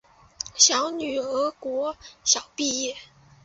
[0.55, 2.97] 小女儿国小毕业